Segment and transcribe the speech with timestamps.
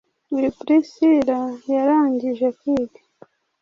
[0.35, 1.39] uyu Priscilla
[1.73, 2.99] yarangije kwiga